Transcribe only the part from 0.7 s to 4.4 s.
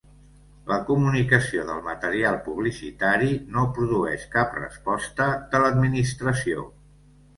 comunicació del material publicitari no produeix